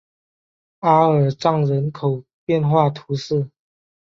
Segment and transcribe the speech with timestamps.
[0.79, 3.51] 阿尔藏人口变化图示